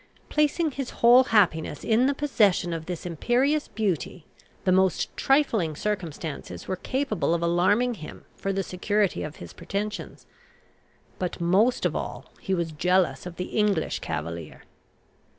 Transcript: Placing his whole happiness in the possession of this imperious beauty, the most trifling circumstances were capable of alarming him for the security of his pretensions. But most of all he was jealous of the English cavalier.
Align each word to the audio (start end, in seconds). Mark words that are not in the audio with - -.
Placing 0.29 0.71
his 0.71 0.89
whole 1.05 1.25
happiness 1.25 1.83
in 1.83 2.07
the 2.07 2.15
possession 2.15 2.73
of 2.73 2.87
this 2.87 3.05
imperious 3.05 3.67
beauty, 3.67 4.25
the 4.63 4.71
most 4.71 5.15
trifling 5.15 5.75
circumstances 5.75 6.67
were 6.67 6.75
capable 6.75 7.35
of 7.35 7.43
alarming 7.43 7.93
him 7.93 8.25
for 8.35 8.51
the 8.51 8.63
security 8.63 9.21
of 9.21 9.35
his 9.35 9.53
pretensions. 9.53 10.25
But 11.19 11.39
most 11.39 11.85
of 11.85 11.95
all 11.95 12.31
he 12.39 12.55
was 12.55 12.71
jealous 12.71 13.27
of 13.27 13.35
the 13.35 13.49
English 13.55 13.99
cavalier. 13.99 14.63